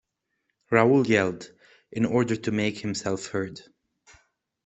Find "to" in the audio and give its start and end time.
2.35-2.51